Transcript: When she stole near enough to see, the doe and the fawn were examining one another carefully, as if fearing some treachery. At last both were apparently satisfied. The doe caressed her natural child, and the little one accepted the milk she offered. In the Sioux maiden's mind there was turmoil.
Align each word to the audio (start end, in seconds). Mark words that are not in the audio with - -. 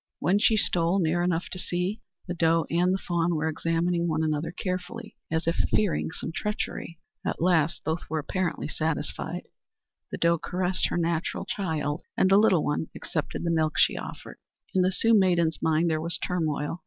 When 0.17 0.39
she 0.39 0.57
stole 0.57 0.97
near 0.97 1.21
enough 1.21 1.47
to 1.49 1.59
see, 1.59 2.01
the 2.27 2.33
doe 2.33 2.65
and 2.71 2.91
the 2.91 2.97
fawn 2.97 3.35
were 3.35 3.47
examining 3.47 4.07
one 4.07 4.23
another 4.23 4.51
carefully, 4.51 5.15
as 5.29 5.45
if 5.45 5.57
fearing 5.69 6.09
some 6.09 6.31
treachery. 6.33 6.97
At 7.23 7.39
last 7.39 7.83
both 7.83 8.09
were 8.09 8.17
apparently 8.17 8.67
satisfied. 8.67 9.47
The 10.11 10.17
doe 10.17 10.39
caressed 10.39 10.87
her 10.87 10.97
natural 10.97 11.45
child, 11.45 12.01
and 12.17 12.31
the 12.31 12.39
little 12.39 12.63
one 12.65 12.87
accepted 12.95 13.43
the 13.43 13.51
milk 13.51 13.77
she 13.77 13.95
offered. 13.95 14.39
In 14.73 14.81
the 14.81 14.91
Sioux 14.91 15.13
maiden's 15.13 15.61
mind 15.61 15.87
there 15.87 16.01
was 16.01 16.17
turmoil. 16.17 16.79